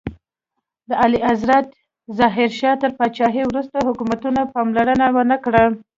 د 0.89 0.91
اعلیحضرت 1.03 1.65
ظاهر 2.19 2.49
شاه 2.59 2.75
تر 2.81 2.91
پاچاهۍ 2.97 3.43
وروسته 3.47 3.77
حکومتونو 3.87 4.41
پاملرنه 4.53 5.07
ونکړه. 5.17 5.63